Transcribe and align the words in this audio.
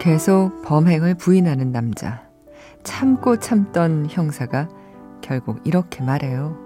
계속 0.00 0.62
범행을 0.64 1.14
부인하는 1.16 1.72
남자. 1.72 2.22
참고 2.82 3.38
참던 3.38 4.06
형사가 4.08 4.66
결국 5.20 5.60
이렇게 5.64 6.02
말해요. 6.02 6.56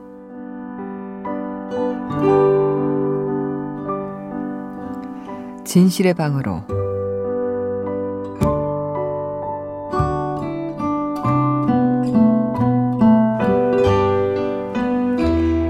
진실의 5.64 6.14
방으로 6.14 6.62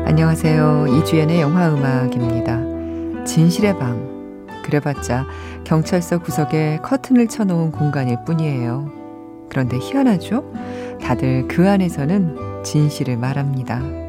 안녕하세요. 0.04 0.86
이주연의 0.88 1.40
영화 1.40 1.72
음악입니다. 1.72 3.24
진실의 3.24 3.78
방. 3.78 4.13
그래봤자 4.74 5.26
경찰서 5.64 6.18
구석에 6.18 6.78
커튼을 6.82 7.28
쳐놓은 7.28 7.70
공간일 7.70 8.18
뿐이에요. 8.24 8.90
그런데 9.48 9.78
희한하죠? 9.78 10.52
다들 11.00 11.46
그 11.46 11.68
안에서는 11.68 12.64
진실을 12.64 13.16
말합니다. 13.16 14.03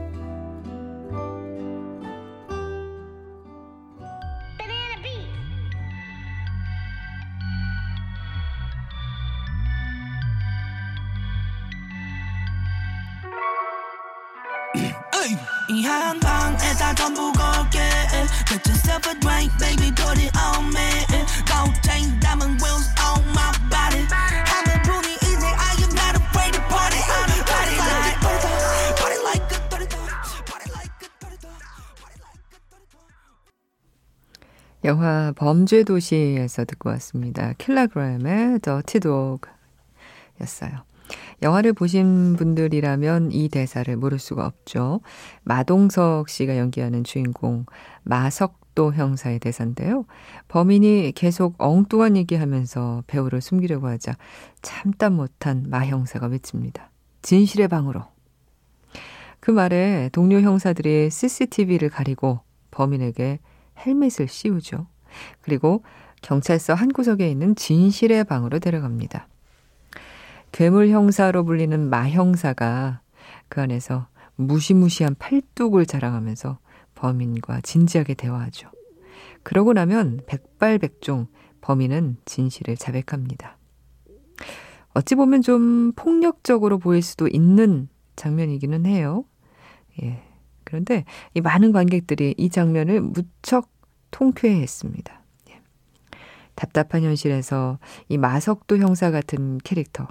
범죄도시에서 35.36 36.66
듣고 36.66 36.90
왔습니다. 36.92 37.54
킬라그램의 37.58 38.60
더티 38.62 39.00
도그 39.00 39.50
였어요. 40.42 40.72
영화를 41.42 41.74
보신 41.74 42.36
분들이라면 42.36 43.32
이 43.32 43.50
대사를 43.50 43.96
모를 43.96 44.20
수가 44.20 44.46
없죠. 44.46 45.02
마동석 45.44 46.30
씨가 46.30 46.58
연기하는 46.58 47.04
주인공 47.04 47.66
마석도 48.04 48.94
형사의 48.94 49.40
대사인데요. 49.40 50.06
범인이 50.48 51.12
계속 51.16 51.56
엉뚱한 51.58 52.18
얘기하면서 52.18 53.04
배우를 53.08 53.42
숨기려고 53.42 53.88
하자 53.88 54.18
참다 54.62 55.10
못한 55.10 55.66
마 55.70 55.86
형사가 55.86 56.28
외칩니다. 56.28 56.90
진실의 57.22 57.68
방으로. 57.68 58.04
그 59.40 59.52
말에 59.52 60.10
동료 60.12 60.42
형사들이 60.42 61.10
CCTV를 61.12 61.90
가리고 61.90 62.40
범인에게 62.72 63.40
헬멧을 63.86 64.28
씌우죠. 64.28 64.88
그리고 65.42 65.84
경찰서 66.22 66.74
한 66.74 66.92
구석에 66.92 67.30
있는 67.30 67.56
진실의 67.56 68.24
방으로 68.24 68.60
데려갑니다. 68.60 69.28
괴물 70.52 70.90
형사로 70.90 71.44
불리는 71.44 71.90
마 71.90 72.10
형사가 72.10 73.02
그 73.50 73.62
안에서 73.62 74.08
무시무시한 74.36 75.16
팔뚝을 75.20 75.86
자랑하면서 75.86 76.60
범인과 76.96 77.62
진지하게 77.62 78.14
대화하죠. 78.16 78.70
그러고 79.44 79.74
나면 79.74 80.22
백발백중 80.26 81.28
범인은 81.62 82.18
진실을 82.26 82.78
자백합니다. 82.78 83.58
어찌 84.94 85.16
보면 85.16 85.42
좀 85.42 85.92
폭력적으로 85.94 86.80
보일 86.80 87.02
수도 87.02 87.28
있는 87.28 87.90
장면이기는 88.16 88.86
해요. 88.86 89.26
예. 90.02 90.24
그런데 90.64 91.06
이 91.34 91.42
많은 91.42 91.72
관객들이 91.72 92.34
이 92.38 92.50
장면을 92.50 93.02
무척 93.02 93.70
통쾌해 94.16 94.62
했습니다. 94.62 95.20
예. 95.50 95.60
답답한 96.56 97.04
현실에서 97.04 97.80
이 98.08 98.18
마석도 98.18 98.78
형사 98.78 99.12
같은 99.12 99.58
캐릭터, 99.58 100.08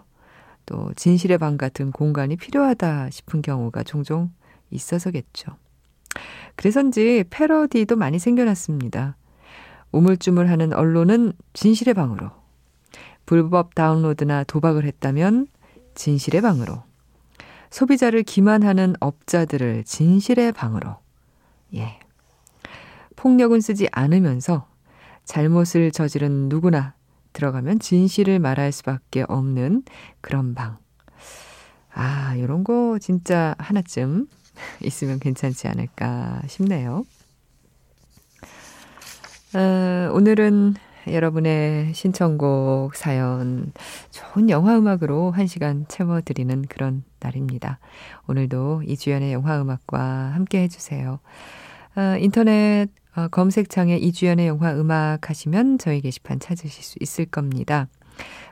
또 0.67 0.93
진실의 0.95 1.39
방 1.39 1.57
같은 1.57 1.91
공간이 1.91 2.37
필요하다 2.37 3.09
싶은 3.09 3.41
경우가 3.41 3.83
종종 3.83 4.31
있어서겠죠. 4.71 5.57
그래서인지 6.55 7.25
패러디도 7.31 7.97
많이 7.97 8.19
생겨났습니다. 8.19 9.17
우물쭈물하는 9.91 10.75
언론은 10.75 11.33
진실의 11.55 11.95
방으로, 11.95 12.31
불법 13.25 13.75
다운로드나 13.75 14.45
도박을 14.45 14.85
했다면 14.85 15.47
진실의 15.95 16.43
방으로, 16.43 16.83
소비자를 17.71 18.23
기만하는 18.23 18.97
업자들을 19.01 19.85
진실의 19.85 20.53
방으로, 20.53 20.99
예. 21.73 22.04
폭력은 23.25 23.63
쓰지 23.63 23.89
않으면서 23.91 24.67
잘못을 25.25 25.91
저지른 25.93 26.51
누구나 26.51 26.93
들어가면 27.33 27.79
진실을 27.79 28.39
말할 28.39 28.71
수밖에 28.71 29.25
없는 29.27 29.83
그런 30.21 30.55
방. 30.55 30.77
아, 31.95 32.39
요런 32.39 32.65
거 32.65 32.99
진짜 33.01 33.55
하나쯤 33.57 34.27
있으면 34.85 35.21
괜찮지 35.21 35.69
않을까 35.69 36.43
싶네요. 36.49 37.07
어, 39.55 40.13
오늘은 40.13 40.75
여러분의 41.07 41.95
신청곡 41.95 42.95
사연 42.95 43.73
좋은 44.11 44.51
영화 44.51 44.77
음악으로 44.77 45.31
한 45.31 45.47
시간 45.47 45.87
채워드리는 45.89 46.67
그런 46.69 47.05
날입니다. 47.21 47.79
오늘도 48.27 48.83
이주연의 48.87 49.33
영화 49.33 49.63
음악과 49.63 50.33
함께 50.35 50.61
해주세요. 50.65 51.21
어, 51.97 52.17
인터넷 52.19 52.91
어, 53.17 53.29
검색창에 53.29 53.97
이주연의 53.97 54.47
영화 54.47 54.75
음악 54.75 55.31
하시면 55.31 55.79
저희 55.79 56.01
게시판 56.01 56.41
찾으실 56.41 56.83
수 56.83 56.97
있을 57.01 57.27
겁니다. 57.27 57.89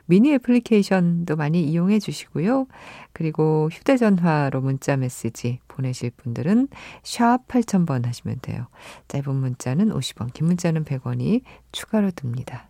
미니 0.05 0.33
애플리케이션도 0.33 1.35
많이 1.35 1.63
이용해 1.63 1.99
주시고요. 1.99 2.67
그리고 3.13 3.69
휴대전화로 3.71 4.61
문자 4.61 4.97
메시지 4.97 5.59
보내실 5.67 6.11
분들은 6.11 6.67
샵 7.03 7.47
8000번 7.47 8.05
하시면 8.05 8.39
돼요. 8.41 8.67
짧은 9.07 9.33
문자는 9.33 9.89
50원, 9.89 10.33
긴 10.33 10.47
문자는 10.47 10.83
100원이 10.83 11.41
추가로 11.71 12.11
듭니다. 12.11 12.67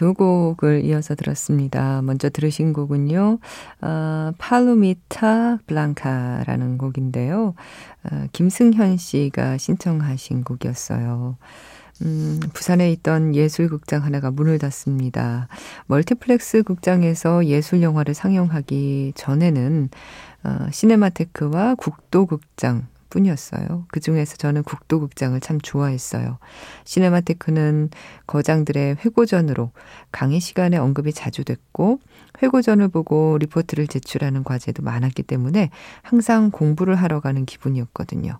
두 0.00 0.14
곡을 0.14 0.86
이어서 0.86 1.14
들었습니다. 1.14 2.00
먼저 2.00 2.30
들으신 2.30 2.72
곡은요, 2.72 3.38
어, 3.82 4.32
Palomita 4.38 5.58
Blanca라는 5.66 6.78
곡인데요. 6.78 7.52
어, 8.04 8.26
김승현 8.32 8.96
씨가 8.96 9.58
신청하신 9.58 10.44
곡이었어요. 10.44 11.36
음, 12.00 12.40
부산에 12.54 12.90
있던 12.92 13.34
예술극장 13.34 14.02
하나가 14.02 14.30
문을 14.30 14.58
닫습니다. 14.58 15.48
멀티플렉스 15.84 16.62
극장에서 16.62 17.44
예술 17.44 17.82
영화를 17.82 18.14
상영하기 18.14 19.12
전에는 19.16 19.90
어, 20.44 20.66
시네마테크와 20.70 21.74
국도극장 21.74 22.86
뿐이었어요. 23.10 23.84
그 23.88 24.00
중에서 24.00 24.36
저는 24.36 24.62
국도극장을 24.62 25.38
참 25.40 25.60
좋아했어요. 25.60 26.38
시네마테크는 26.84 27.90
거장들의 28.26 28.96
회고전으로 29.04 29.72
강의 30.12 30.40
시간에 30.40 30.76
언급이 30.78 31.12
자주 31.12 31.44
됐고, 31.44 31.98
회고전을 32.42 32.88
보고 32.88 33.36
리포트를 33.38 33.86
제출하는 33.86 34.44
과제도 34.44 34.82
많았기 34.82 35.24
때문에 35.24 35.70
항상 36.02 36.50
공부를 36.50 36.94
하러 36.94 37.20
가는 37.20 37.44
기분이었거든요. 37.44 38.38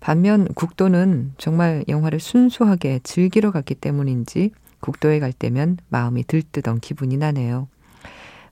반면 0.00 0.46
국도는 0.54 1.32
정말 1.36 1.84
영화를 1.88 2.20
순수하게 2.20 3.00
즐기러 3.02 3.50
갔기 3.50 3.74
때문인지 3.74 4.52
국도에 4.80 5.18
갈 5.18 5.32
때면 5.32 5.78
마음이 5.88 6.24
들뜨던 6.24 6.80
기분이 6.80 7.16
나네요. 7.16 7.68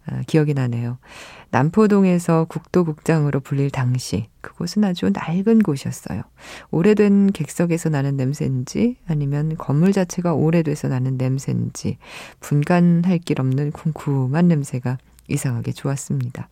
아, 0.07 0.23
기억이 0.27 0.55
나네요. 0.55 0.99
남포동에서 1.51 2.47
국도국장으로 2.47 3.41
불릴 3.41 3.71
당시 3.71 4.29
그곳은 4.41 4.85
아주 4.85 5.11
낡은 5.11 5.61
곳이었어요. 5.63 6.23
오래된 6.71 7.33
객석에서 7.33 7.91
나는 7.91 8.17
냄새인지 8.17 8.97
아니면 9.07 9.57
건물 9.57 9.93
자체가 9.93 10.35
오래돼서 10.35 10.89
나는 10.89 11.17
냄새인지 11.17 11.99
분간할 12.41 13.19
길 13.19 13.41
없는 13.41 13.73
쿰쿰한 13.73 14.49
냄새가 14.49 14.99
이상하게 15.29 15.73
좋았습니다. 15.73 16.49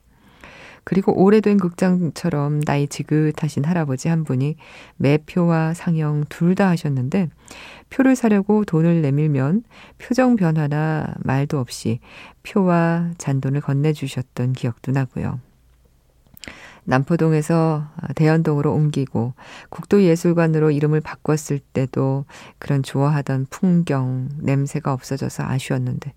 그리고 0.85 1.13
오래된 1.21 1.59
극장처럼 1.59 2.61
나이 2.63 2.89
지긋하신 2.89 3.65
할아버지 3.65 4.09
한 4.09 4.25
분이 4.25 4.57
매표와 4.97 5.75
상영 5.75 6.25
둘 6.29 6.55
다 6.55 6.69
하셨는데 6.69 7.29
표를 7.91 8.17
사려고 8.17 8.65
돈을 8.65 9.03
내밀면 9.03 9.63
표정 9.99 10.37
변화나 10.37 11.15
말도 11.23 11.59
없이 11.59 12.01
표와 12.43 13.11
잔돈을 13.19 13.61
건네주셨던 13.61 14.53
기억도 14.55 14.93
나고요. 14.93 15.41
남포동에서 16.85 17.87
대연동으로 18.15 18.73
옮기고 18.73 19.35
국도예술관으로 19.69 20.71
이름을 20.71 21.01
바꿨을 21.01 21.61
때도 21.73 22.25
그런 22.59 22.83
좋아하던 22.83 23.47
풍경, 23.51 24.29
냄새가 24.39 24.93
없어져서 24.93 25.45
아쉬웠는데 25.45 26.13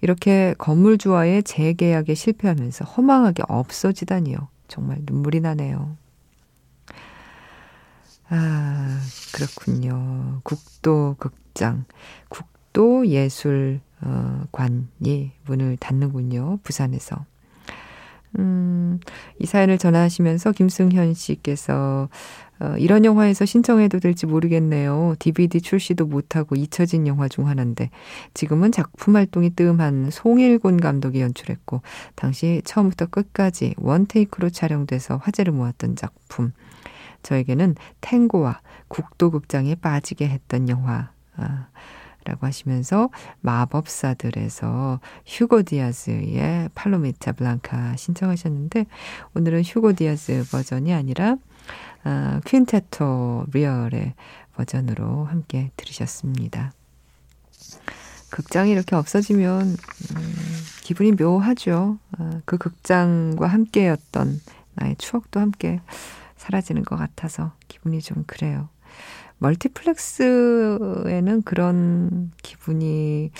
이렇게 0.00 0.54
건물주와의 0.58 1.42
재계약에 1.42 2.14
실패하면서 2.14 2.84
허망하게 2.84 3.44
없어지다니요. 3.48 4.48
정말 4.68 4.98
눈물이 5.04 5.40
나네요. 5.40 5.96
아, 8.28 8.98
그렇군요. 9.34 10.40
국도 10.44 11.16
극장, 11.18 11.84
국도 12.30 13.06
예술관이 13.06 13.80
문을 15.44 15.76
닫는군요. 15.78 16.58
부산에서. 16.62 17.26
음, 18.38 18.98
이 19.38 19.46
사연을 19.46 19.78
전하시면서 19.78 20.52
김승현 20.52 21.14
씨께서 21.14 22.08
어, 22.60 22.76
이런 22.78 23.04
영화에서 23.04 23.44
신청해도 23.44 23.98
될지 23.98 24.24
모르겠네요. 24.24 25.16
DVD 25.18 25.60
출시도 25.60 26.06
못하고 26.06 26.54
잊혀진 26.54 27.08
영화 27.08 27.26
중 27.26 27.48
하나인데 27.48 27.90
지금은 28.34 28.70
작품 28.70 29.16
활동이 29.16 29.50
뜸한 29.50 30.10
송일곤 30.12 30.80
감독이 30.80 31.20
연출했고 31.20 31.82
당시 32.14 32.62
처음부터 32.64 33.06
끝까지 33.06 33.74
원테이크로 33.78 34.50
촬영돼서 34.50 35.16
화제를 35.16 35.52
모았던 35.52 35.96
작품. 35.96 36.52
저에게는 37.24 37.74
탱고와 38.00 38.60
국도극장에 38.88 39.74
빠지게 39.76 40.28
했던 40.28 40.68
영화. 40.68 41.10
아, 41.36 41.66
라고 42.24 42.46
하시면서 42.46 43.10
마법사들에서 43.40 45.00
휴고 45.26 45.62
디아즈의 45.62 46.70
Palomita 46.74 47.32
Blanca 47.32 47.96
신청하셨는데 47.96 48.86
오늘은 49.34 49.62
휴고 49.64 49.94
디아즈 49.94 50.44
버전이 50.50 50.92
아니라 50.92 51.36
아, 52.04 52.40
퀸테토 52.44 53.46
리얼의 53.52 54.14
버전으로 54.54 55.24
함께 55.24 55.70
들으셨습니다. 55.76 56.72
극장이 58.30 58.70
이렇게 58.70 58.96
없어지면 58.96 59.62
음, 59.68 60.36
기분이 60.82 61.12
묘하죠. 61.12 61.98
아, 62.18 62.40
그 62.44 62.56
극장과 62.58 63.46
함께였던 63.46 64.40
나의 64.74 64.96
추억도 64.96 65.38
함께 65.38 65.80
사라지는 66.36 66.82
것 66.84 66.96
같아서 66.96 67.52
기분이 67.68 68.00
좀 68.00 68.24
그래요. 68.26 68.68
멀티플렉스에는 69.42 71.42
그런 71.44 72.32
기분이 72.42 73.30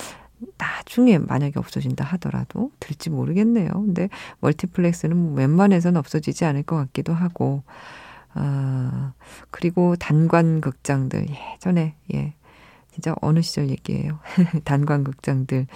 나중에 0.59 1.19
만약에 1.19 1.59
없어진다 1.59 2.05
하더라도 2.05 2.71
들지 2.81 3.11
모르겠네요. 3.11 3.71
근데 3.71 4.09
멀티플렉스는 4.41 5.35
웬만해서는 5.35 5.99
없어지지 5.99 6.45
않을 6.45 6.65
것 6.65 6.77
같기도 6.77 7.15
하고, 7.15 7.63
아, 8.35 9.13
그리고 9.51 9.95
단관 9.97 10.61
극장들, 10.61 11.27
예전에, 11.55 11.95
예, 12.15 12.35
진짜 12.91 13.15
어느 13.21 13.41
시절 13.41 13.71
얘기예요. 13.71 14.19
단관 14.65 15.05
극장들에 15.05 15.67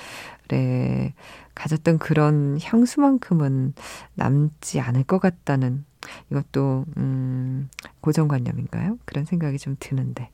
가졌던 1.55 1.99
그런 1.99 2.59
향수만큼은 2.61 3.75
남지 4.15 4.81
않을 4.81 5.05
것 5.05 5.21
같다는 5.21 5.85
이것도 6.31 6.85
음, 6.97 7.69
고정관념인가요? 8.01 8.99
그런 9.05 9.25
생각이 9.25 9.59
좀 9.59 9.77
드는데. 9.79 10.31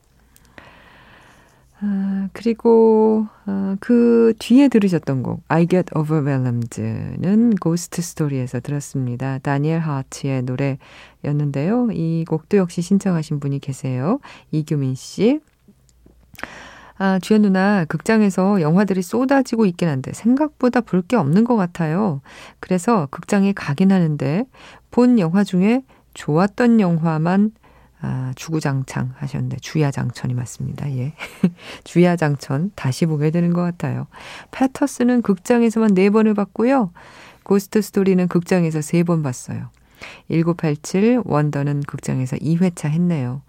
아, 1.85 2.29
그리고 2.33 3.27
아, 3.45 3.77
그 3.81 4.35
뒤에 4.39 4.69
들으셨던 4.69 5.25
곡 5.25 5.43
I 5.49 5.67
Get 5.67 5.91
Overwhelmed는 5.97 7.57
고스트 7.57 8.01
스토리에서 8.01 8.61
들었습니다. 8.61 9.39
다니엘 9.39 9.81
하트의 9.81 10.43
노래였는데요. 10.43 11.89
이 11.93 12.25
곡도 12.29 12.57
역시 12.57 12.83
신청하신 12.83 13.41
분이 13.41 13.59
계세요. 13.59 14.21
이규민 14.53 14.95
씨. 14.95 15.41
아, 16.99 17.19
주연 17.21 17.43
누나, 17.43 17.85
극장에서 17.87 18.61
영화들이 18.61 19.03
쏟아지고 19.03 19.67
있긴 19.67 19.89
한데 19.89 20.13
생각보다 20.13 20.81
볼 20.81 21.03
게 21.03 21.17
없는 21.17 21.45
것 21.45 21.57
같아요. 21.57 22.21
그래서 22.61 23.09
극장에 23.11 23.53
가긴 23.53 23.91
하는데 23.91 24.45
본 24.91 25.19
영화 25.19 25.43
중에 25.45 25.83
좋았던 26.15 26.81
영화만 26.81 27.51
아, 28.01 28.33
주구장창 28.37 29.13
하셨는데 29.17 29.57
주야장천이 29.61 30.35
맞습니다. 30.35 30.91
예. 30.97 31.15
주야장천 31.85 32.73
다시 32.75 33.07
보게 33.07 33.31
되는 33.31 33.53
것 33.53 33.63
같아요. 33.63 34.07
패터스는 34.51 35.23
극장에서만 35.23 35.95
4번을 35.95 36.35
봤고요. 36.37 36.91
고스트 37.45 37.81
스토리는 37.83 38.27
극장에서 38.29 38.81
3번 38.81 39.23
봤어요. 39.23 39.69
1987 40.31 41.23
원더는 41.25 41.83
극장에서 41.83 42.37
2회차 42.37 42.89
했네요. 42.89 43.43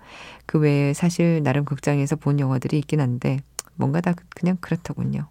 그 0.46 0.60
외에 0.60 0.94
사실 0.94 1.42
나름 1.44 1.66
극장에서 1.66 2.16
본 2.16 2.40
영화들이 2.40 2.78
있긴 2.80 3.00
한데 3.02 3.40
뭔가 3.76 4.02
다 4.02 4.14
그냥 4.36 4.58
그렇더군요. 4.62 5.28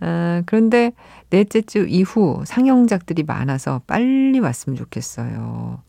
아, 0.00 0.42
그런데 0.46 0.92
넷째 1.30 1.62
주 1.62 1.86
이후 1.88 2.42
상영작들이 2.44 3.22
많아서 3.22 3.80
빨리 3.86 4.38
왔으면 4.40 4.76
좋겠어요. 4.76 5.80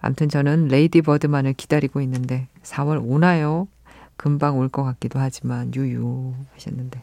암튼 0.00 0.28
저는 0.28 0.66
레이디 0.68 1.00
버드만을 1.00 1.52
기다리고 1.52 2.00
있는데 2.00 2.48
4월 2.62 3.00
오나요? 3.04 3.68
금방 4.16 4.58
올 4.58 4.68
것 4.68 4.82
같기도 4.84 5.18
하지만 5.18 5.72
유유 5.74 6.34
하셨는데 6.54 7.02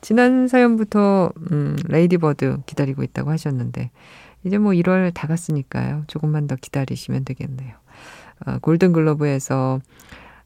지난 0.00 0.48
사연부터 0.48 1.32
음, 1.52 1.76
레이디 1.88 2.18
버드 2.18 2.58
기다리고 2.66 3.02
있다고 3.02 3.30
하셨는데 3.30 3.90
이제 4.44 4.58
뭐 4.58 4.72
1월 4.72 5.12
다 5.14 5.26
갔으니까요. 5.26 6.04
조금만 6.06 6.46
더 6.46 6.56
기다리시면 6.56 7.24
되겠네요. 7.24 7.74
어, 8.46 8.58
골든글러브에서 8.58 9.80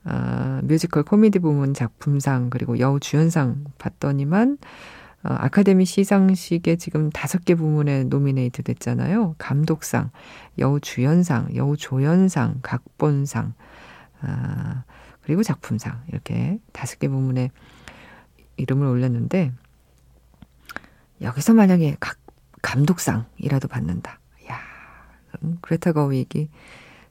어, 0.04 0.60
뮤지컬 0.64 1.02
코미디 1.02 1.38
부문 1.38 1.74
작품상 1.74 2.50
그리고 2.50 2.78
여우 2.78 3.00
주연상 3.00 3.64
받더니만 3.78 4.58
어, 5.24 5.28
아카데미 5.38 5.86
시상식에 5.86 6.76
지금 6.76 7.10
다섯 7.10 7.44
개 7.44 7.54
부문에 7.54 8.04
노미네이트 8.04 8.62
됐잖아요. 8.62 9.36
감독상, 9.38 10.10
여우 10.58 10.80
주연상, 10.80 11.54
여우 11.54 11.76
조연상, 11.76 12.58
각본상, 12.62 13.54
아, 14.20 14.84
그리고 15.22 15.42
작품상 15.42 16.02
이렇게 16.08 16.58
다섯 16.72 16.98
개 16.98 17.08
부문에 17.08 17.50
이름을 18.58 18.86
올렸는데 18.86 19.52
여기서 21.22 21.54
만약에 21.54 21.96
각 22.00 22.18
감독상이라도 22.64 23.68
받는다. 23.68 24.18
야, 24.50 24.58
그레타 25.60 25.92
거윅이 25.92 26.48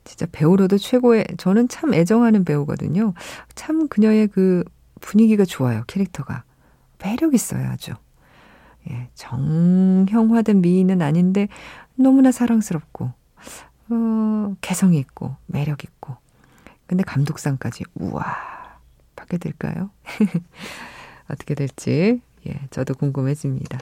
진짜 0.03 0.25
배우로도 0.31 0.77
최고의 0.79 1.25
저는 1.37 1.69
참 1.69 1.93
애정하는 1.93 2.43
배우거든요. 2.43 3.13
참 3.55 3.87
그녀의 3.87 4.27
그 4.27 4.63
분위기가 4.99 5.45
좋아요. 5.45 5.83
캐릭터가. 5.87 6.43
매력 7.01 7.33
있어요, 7.33 7.69
아주. 7.69 7.93
예, 8.89 9.09
정형화된 9.13 10.61
미인은 10.61 11.01
아닌데 11.01 11.47
너무나 11.95 12.31
사랑스럽고, 12.31 13.11
어, 13.89 14.55
개성이 14.59 14.97
있고, 14.99 15.35
매력 15.45 15.83
있고. 15.83 16.17
근데 16.87 17.03
감독상까지, 17.03 17.83
우와, 17.95 18.23
받게 19.15 19.37
될까요? 19.37 19.89
어떻게 21.29 21.55
될지, 21.55 22.21
예, 22.47 22.59
저도 22.71 22.93
궁금해집니다. 22.95 23.79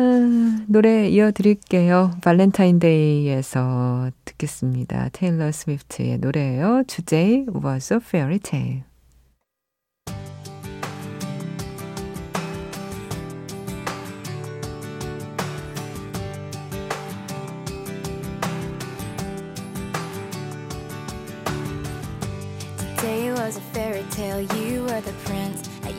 아, 0.00 0.64
노래 0.68 1.08
이어드릴게요. 1.08 2.12
발렌타인데이에서 2.22 4.10
듣겠습니다. 4.24 5.08
테일러 5.12 5.50
스위프트의 5.50 6.18
노래예요. 6.18 6.84
Today 6.86 7.46
was 7.52 7.92
a 7.92 7.98
fairy 8.00 8.38
tale. 8.38 8.84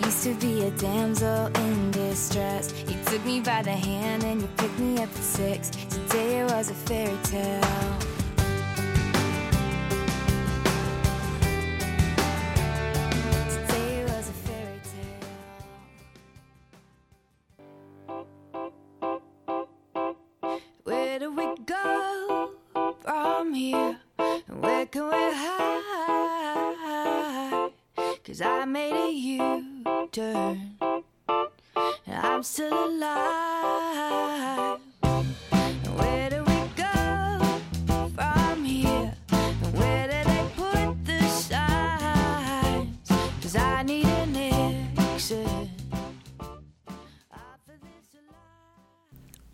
Used 0.06 0.24
to 0.24 0.34
be 0.36 0.65
a 0.65 0.72
damsel 0.72 1.48
in 1.48 1.91
distress. 1.91 2.74
You 2.88 2.96
took 3.06 3.24
me 3.25 3.41
by 3.41 3.62
the 3.62 3.72
hand 3.72 4.24
and 4.24 4.41
you 4.41 4.48
picked 4.58 4.79
me 4.79 4.96
up 4.96 5.10
at 5.10 5.24
six. 5.24 5.70
Today 5.70 6.39
it 6.39 6.51
was 6.51 6.70
a 6.70 6.74
fairy 6.74 7.18
tale. 7.24 8.09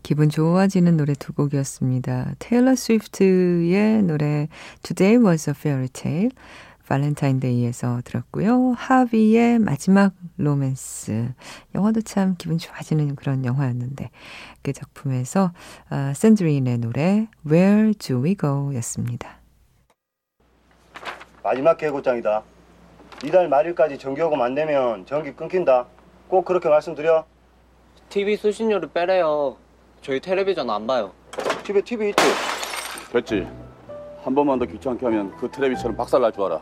기분 0.06 0.30
좋아지는 0.30 0.98
노래 0.98 1.16
두 1.16 1.34
곡이었습니다. 1.34 2.36
테일러 2.38 2.76
스위프트의 2.76 4.04
노래 4.04 4.48
Today 4.84 5.18
was 5.18 5.50
a 5.50 5.56
fairy 5.58 5.88
tale 5.88 6.30
발렌타인데이에서 6.88 8.02
들었고요. 8.06 8.74
하비의 8.78 9.58
마지막 9.58 10.14
로맨스. 10.38 11.34
영화도 11.74 12.02
참 12.02 12.36
기분 12.38 12.60
좋아지는 12.60 13.16
그런 13.16 13.46
영화였는데 13.46 14.12
그 14.62 14.74
작품에서 14.74 15.52
어, 15.90 16.14
샌드린의 16.14 16.78
노래 16.78 17.28
Where 17.44 17.96
Do 17.96 18.24
We 18.24 18.38
Go 18.38 18.76
였습니다. 18.76 19.40
마지막 21.42 21.78
개고장이다. 21.80 22.44
이달 23.24 23.50
말일까지 23.50 23.98
전기요금 23.98 24.40
안 24.40 24.54
내면 24.54 25.08
전기 25.08 25.34
끊긴다. 25.34 25.88
꼭 26.28 26.46
그렇게 26.46 26.70
말씀드려. 26.70 27.26
TV 28.10 28.38
수신료를 28.38 28.90
빼래요. 28.90 29.65
저희 30.06 30.20
텔레비전 30.20 30.70
안 30.70 30.86
봐요. 30.86 31.12
집에 31.66 31.82
TV 31.82 32.10
있지? 32.10 32.24
됐지. 33.12 33.48
한 34.24 34.36
번만 34.36 34.60
더 34.60 34.66
귀찮게 34.66 35.04
하면 35.04 35.36
그 35.38 35.50
텔레비처럼 35.50 35.98
박살 35.98 36.22
날 36.22 36.32
줄 36.32 36.44
알아. 36.44 36.62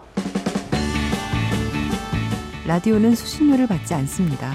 라디오는 2.65 3.13
수신료를 3.13 3.67
받지 3.67 3.93
않습니다. 3.95 4.53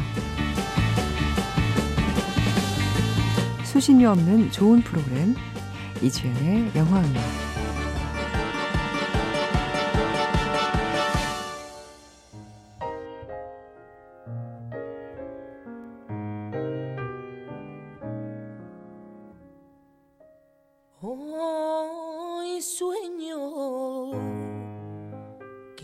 수신료 3.62 4.08
없는 4.08 4.50
좋은 4.50 4.80
프로그램 4.80 5.34
이주연의 6.00 6.70
영화음악 6.74 7.22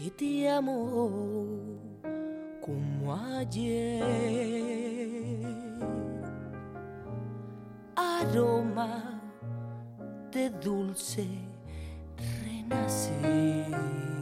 que 0.04 0.11
te 0.11 0.50
amo 0.50 1.49
como 2.61 3.14
ayer. 3.38 4.02
Aroma 7.96 9.23
de 10.30 10.50
dulce 10.50 11.26
renacer. 12.42 14.13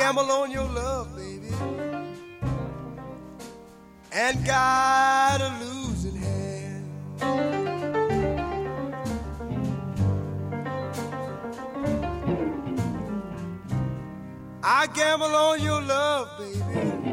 Gamble 0.00 0.32
on 0.32 0.50
your 0.50 0.64
love, 0.64 1.14
baby, 1.14 1.54
and 4.10 4.46
got 4.46 5.42
a 5.42 5.50
losing 5.62 6.16
hand. 6.16 6.86
I 14.64 14.86
gamble 14.94 15.26
on 15.26 15.62
your 15.62 15.82
love, 15.82 16.28
baby. 16.38 17.12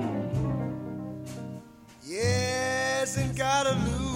Yes, 2.06 3.17
and 3.17 3.36
got 3.36 3.67
a 3.67 3.72
losing 3.72 4.07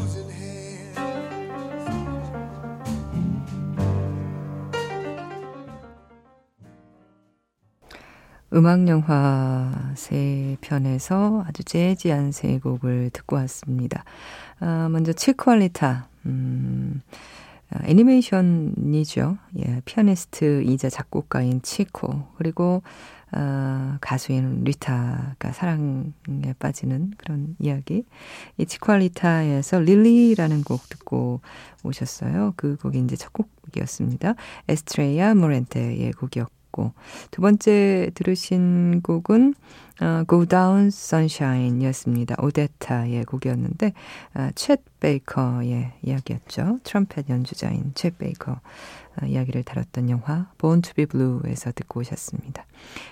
음악 8.53 8.85
영화 8.89 9.93
세 9.95 10.57
편에서 10.59 11.45
아주 11.47 11.63
재즈한 11.63 12.33
세 12.33 12.59
곡을 12.59 13.09
듣고 13.11 13.37
왔습니다. 13.37 14.03
아, 14.59 14.89
먼저 14.91 15.13
치퀄리타 15.13 16.09
음, 16.25 17.01
아, 17.69 17.79
애니메이션이죠. 17.85 19.37
예, 19.59 19.81
피아니스트이자 19.85 20.89
작곡가인 20.89 21.61
치코 21.61 22.27
그리고 22.35 22.83
아, 23.31 23.97
가수인 24.01 24.65
리타가 24.65 25.53
사랑에 25.53 26.11
빠지는 26.59 27.13
그런 27.17 27.55
이야기. 27.57 28.03
이 28.57 28.65
치퀄리타에서 28.65 29.79
릴리라는 29.79 30.65
곡 30.65 30.89
듣고 30.89 31.39
오셨어요. 31.83 32.55
그 32.57 32.75
곡이 32.75 32.99
이제 32.99 33.15
첫 33.15 33.31
곡이었습니다. 33.31 34.35
에스트레이아 34.67 35.35
모렌테의 35.35 36.11
곡이었고 36.11 36.60
두 37.31 37.41
번째 37.41 38.11
들으신 38.13 39.01
곡은 39.01 39.53
어, 40.01 40.23
Go 40.27 40.45
Down 40.45 40.87
Sunshine 40.87 41.83
였습니다. 41.85 42.35
오데타의 42.41 43.23
곡이었는데, 43.25 43.93
아, 44.33 44.49
챗 44.55 44.79
베이커의 44.99 45.91
이야기였죠. 46.01 46.79
트럼펫 46.83 47.29
연주자인 47.29 47.91
챗 47.93 48.17
베이커 48.17 48.59
아, 49.15 49.25
이야기를 49.25 49.63
다뤘던 49.63 50.09
영화 50.09 50.49
Born 50.57 50.81
to 50.81 50.93
be 50.93 51.05
Blue에서 51.05 51.71
듣고 51.73 51.99
오셨습니다. 51.99 52.65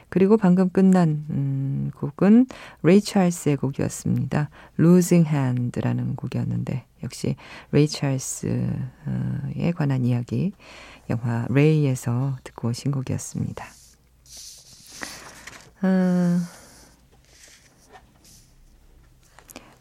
그리고 0.09 0.37
방금 0.37 0.69
끝난 0.69 1.25
음, 1.29 1.91
곡은 1.95 2.47
레이 2.81 3.01
찰스의 3.01 3.57
곡이었습니다. 3.57 4.49
Losing 4.79 5.29
Hand라는 5.29 6.15
곡이었는데 6.15 6.85
역시 7.03 7.35
레이 7.71 7.87
찰스에 7.87 8.71
관한 9.75 10.05
이야기 10.05 10.53
영화 11.09 11.45
레이에서 11.49 12.37
듣고 12.43 12.69
오신 12.69 12.91
곡이었습니다. 12.91 13.65
어, 15.81 16.39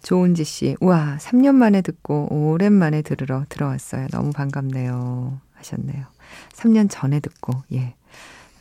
조은지 0.03 0.45
씨, 0.45 0.77
우와, 0.81 1.19
3년 1.21 1.55
만에 1.55 1.83
듣고 1.83 2.29
오랜만에 2.31 3.03
들으러 3.03 3.45
들어왔어요. 3.49 4.07
너무 4.09 4.31
반갑네요. 4.33 5.41
하셨네요. 5.55 6.07
3년 6.55 6.89
전에 6.89 7.21
듣고, 7.21 7.53
예. 7.73 7.95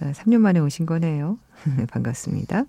3년 0.01 0.36
어, 0.36 0.39
만에 0.39 0.59
오신 0.59 0.86
거네요. 0.86 1.38
반갑습니다. 1.89 2.65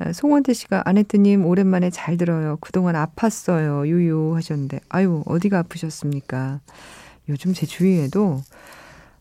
어, 0.00 0.12
송원태 0.12 0.52
씨가 0.52 0.82
아내뜨님 0.84 1.44
오랜만에 1.44 1.90
잘 1.90 2.16
들어요. 2.16 2.56
그동안 2.60 2.94
아팠어요. 2.94 3.86
유유 3.88 4.36
하셨는데, 4.36 4.80
아유, 4.90 5.24
어디가 5.26 5.58
아프셨습니까? 5.58 6.60
요즘 7.28 7.52
제 7.52 7.66
주위에도 7.66 8.42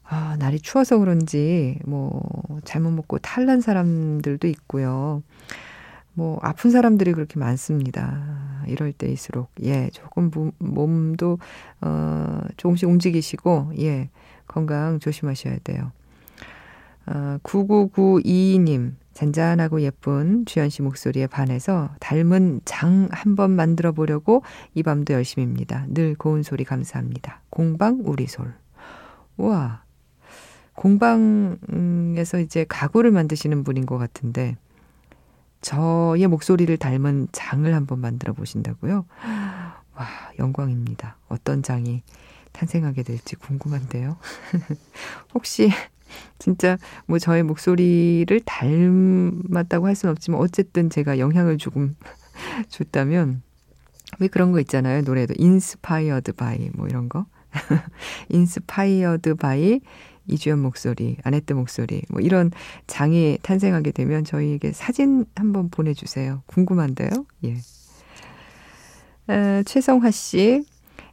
아, 0.10 0.38
날이 0.40 0.60
추워서 0.60 0.98
그런지 0.98 1.80
뭐 1.86 2.22
잘못 2.64 2.92
먹고 2.92 3.20
탈난 3.20 3.62
사람들도 3.62 4.48
있고요. 4.48 5.22
뭐 6.14 6.40
아픈 6.42 6.72
사람들이 6.72 7.14
그렇게 7.14 7.38
많습니다. 7.40 8.64
이럴 8.68 8.92
때일수록 8.92 9.50
예 9.64 9.90
조금 9.92 10.32
몸도 10.58 11.38
어 11.82 12.42
조금씩 12.58 12.90
움직이시고 12.90 13.74
예 13.80 14.10
건강 14.48 15.00
조심하셔야 15.00 15.58
돼요. 15.64 15.92
어 17.06 17.38
9992님 17.44 18.94
잔잔하고 19.14 19.82
예쁜 19.82 20.46
주현 20.46 20.70
씨 20.70 20.82
목소리에 20.82 21.28
반해서 21.28 21.90
닮은 22.00 22.62
장 22.66 23.10
한번 23.12 23.52
만들어 23.52 23.92
보려고 23.92 24.44
이 24.74 24.84
밤도 24.84 25.14
열심입니다. 25.14 25.86
늘 25.90 26.16
고운 26.16 26.44
소리 26.44 26.64
감사합니다. 26.64 27.42
공방 27.50 28.00
우리솔. 28.04 28.54
우와. 29.38 29.87
공방에서 30.78 32.40
이제 32.40 32.64
가구를 32.70 33.10
만드시는 33.10 33.64
분인 33.64 33.88
것 33.88 33.98
같은데 33.98 34.56
저의 35.62 36.28
목소리를 36.28 36.78
닮은 36.78 37.30
장을 37.32 37.74
한번 37.74 38.00
만들어 38.00 38.34
보신다고요? 38.34 39.06
와, 39.96 40.08
영광입니다. 40.38 41.18
어떤 41.30 41.64
장이 41.64 42.04
탄생하게 42.52 43.02
될지 43.02 43.36
궁금한데요. 43.36 44.18
혹시 45.34 45.72
진짜 46.38 46.78
뭐 47.08 47.18
저의 47.18 47.42
목소리를 47.42 48.40
닮았다고 48.46 49.88
할 49.88 49.96
수는 49.96 50.12
없지만 50.12 50.40
어쨌든 50.40 50.92
제가 50.92 51.18
영향을 51.18 51.58
조금 51.58 51.96
줬다면 52.70 53.42
왜 54.20 54.28
그런 54.28 54.52
거 54.52 54.60
있잖아요. 54.60 55.02
노래도 55.02 55.34
inspired 55.38 56.34
by 56.34 56.70
뭐 56.76 56.88
이런 56.88 57.10
거. 57.10 57.26
Inspired 58.30 59.36
by 59.36 59.82
이주연 60.28 60.60
목소리, 60.60 61.18
아네트 61.24 61.54
목소리, 61.54 62.02
뭐 62.10 62.22
이런 62.22 62.52
장이 62.88 63.40
탄생하게 63.42 63.92
되면 63.92 64.24
저희에게 64.24 64.72
사진 64.72 65.26
한번 65.36 65.70
보내주세요. 65.70 66.44
궁금한데요? 66.46 67.10
예. 67.46 67.58
에, 69.30 69.64
최성화 69.64 70.12
씨, 70.12 70.66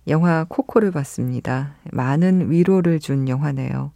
영화 0.09 0.45
코코를 0.49 0.91
봤습니다. 0.91 1.77
많은 1.93 2.51
위로를 2.51 3.01
준 3.01 3.29
영화네요. 3.29 3.93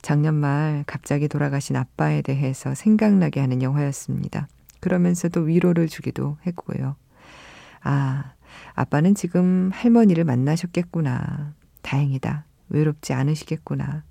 작년 0.00 0.34
말 0.34 0.84
갑자기 0.86 1.26
돌아가신 1.28 1.76
아빠에 1.76 2.22
대해서 2.22 2.74
생각나게 2.74 3.40
하는 3.40 3.62
영화였습니다. 3.62 4.48
그러면서도 4.80 5.40
위로를 5.40 5.88
주기도 5.88 6.38
했고요. 6.46 6.94
아, 7.82 8.32
아빠는 8.74 9.14
지금 9.14 9.70
할머니를 9.72 10.24
만나셨겠구나. 10.24 11.54
다행이다. 11.82 12.44
외롭지 12.68 13.12
않으시겠구나. 13.12 14.04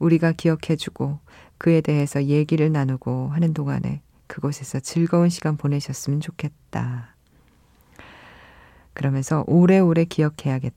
우리가 0.00 0.32
기억해주고 0.32 1.20
그에 1.58 1.80
대해서 1.80 2.24
얘기를 2.24 2.72
나누고 2.72 3.28
하는 3.28 3.54
동안에 3.54 4.02
그곳에서 4.26 4.80
즐거운 4.80 5.28
시간 5.28 5.56
보내셨으면 5.56 6.20
좋겠다. 6.20 7.14
그러면서 8.92 9.44
오래오래 9.46 10.04
기억해야겠다라고 10.06 10.70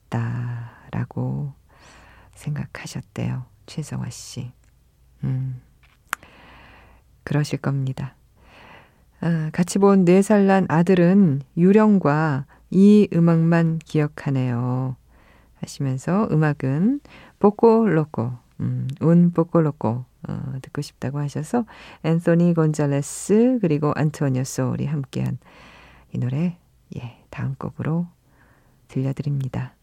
생각하셨대요. 2.36 3.46
최성화 3.66 4.10
씨. 4.12 4.52
음, 5.24 5.62
그러실 7.24 7.60
겁니다. 7.60 8.16
아, 9.22 9.50
같이 9.54 9.80
본 9.80 10.04
4살 10.06 10.42
난 10.48 10.66
아들은 10.68 11.44
유령과 11.56 12.46
이 12.72 13.08
음악만 13.14 13.80
기억하네요. 13.80 14.98
하시면서 15.62 16.28
음악은 16.30 17.00
보꼬 17.40 17.88
로꼬 17.88 18.43
음, 18.60 18.88
운 19.02 19.32
포콜로코 19.32 20.06
어, 20.28 20.54
듣고 20.62 20.82
싶다고 20.82 21.20
하셔서 21.20 21.66
앤소니 22.04 22.54
곤잘레스 22.54 23.60
그리고 23.62 23.92
안토니오 23.96 24.44
소울이 24.44 24.86
함께한 24.86 25.38
이 26.14 26.18
노래 26.18 26.58
예 26.96 27.18
다음 27.30 27.56
곡으로 27.56 28.08
들려드립니다. 28.88 29.76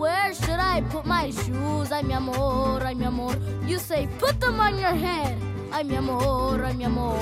Where 0.00 0.32
should 0.32 0.58
I 0.58 0.80
put 0.88 1.04
my 1.04 1.30
shoes? 1.30 1.92
Ay, 1.92 2.00
mi 2.00 2.14
amor, 2.14 2.80
ay, 2.82 2.94
mi 2.94 3.04
amor. 3.04 3.36
You 3.66 3.78
say, 3.78 4.08
put 4.18 4.40
them 4.40 4.58
on 4.58 4.78
your 4.78 4.96
head. 4.96 5.36
Ay, 5.70 5.82
mi 5.82 5.96
amor, 5.96 6.64
ay, 6.64 6.72
mi 6.72 6.84
amor. 6.84 7.20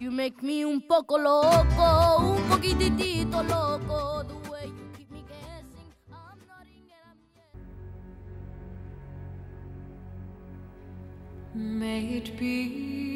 You 0.00 0.10
make 0.10 0.42
me 0.42 0.64
un 0.64 0.80
poco 0.88 1.18
loco, 1.18 2.32
un 2.32 2.42
poquitito 2.48 3.42
loco. 3.46 4.24
The 4.24 4.50
way 4.50 4.72
you 4.72 4.88
keep 4.96 5.10
me 5.10 5.22
guessing, 5.28 5.92
I'm 6.10 6.40
yes. 6.88 7.18
May 11.52 12.24
it 12.24 12.38
be 12.38 13.13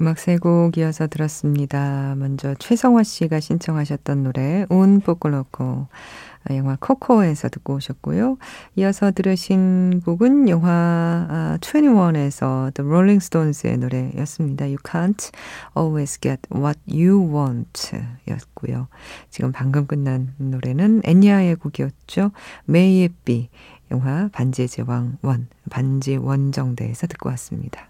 음악 0.00 0.18
세 0.18 0.38
곡 0.38 0.78
이어서 0.78 1.06
들었습니다. 1.06 2.14
먼저 2.16 2.54
최성화 2.54 3.02
씨가 3.02 3.38
신청하셨던 3.40 4.22
노래 4.22 4.64
운 4.70 5.00
포콜로코 5.00 5.88
영화 6.52 6.78
코코에서 6.80 7.50
듣고 7.50 7.74
오셨고요. 7.74 8.38
이어서 8.76 9.10
들으신 9.10 10.00
곡은 10.00 10.48
영화 10.48 10.70
아, 11.28 11.58
21에서 11.60 12.72
The 12.72 12.88
Rolling 12.88 13.22
Stones의 13.22 13.76
노래였습니다. 13.76 14.64
You 14.64 14.78
can't 14.78 15.30
always 15.76 16.18
get 16.18 16.40
what 16.50 16.80
you 16.88 17.20
want 17.20 17.90
였고요. 18.26 18.88
지금 19.28 19.52
방금 19.52 19.86
끝난 19.86 20.32
노래는 20.38 21.02
애니아의 21.04 21.56
곡이었죠. 21.56 22.30
May 22.66 23.02
it 23.02 23.14
be 23.26 23.50
영화 23.90 24.30
반지의 24.32 24.68
제왕 24.68 25.18
원 25.20 25.48
반지 25.68 26.16
원정대에서 26.16 27.06
듣고 27.06 27.28
왔습니다. 27.30 27.89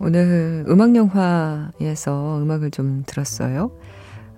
오늘 0.00 0.66
음악 0.68 0.94
영화에서 0.94 2.42
음악을 2.42 2.70
좀 2.70 3.04
들었어요. 3.06 3.70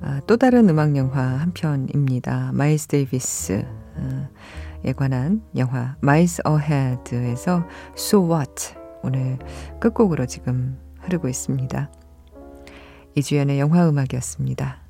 아, 0.00 0.20
또 0.26 0.36
다른 0.36 0.68
음악 0.68 0.94
영화 0.96 1.22
한 1.22 1.52
편입니다. 1.52 2.52
마일스 2.52 2.86
데이비스에 2.86 3.64
관한 4.94 5.42
영화 5.56 5.96
마일스 6.00 6.42
어헤드에서 6.44 7.64
So 7.96 8.30
What 8.30 8.74
오늘 9.02 9.38
끝곡으로 9.80 10.26
지금 10.26 10.78
흐르고 11.00 11.28
있습니다. 11.28 11.90
이주연의 13.16 13.58
영화 13.58 13.88
음악이었습니다. 13.88 14.85